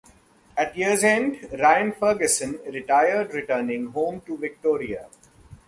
[0.57, 5.07] At years End, Ryan Ferguson retired returning home to Victoria.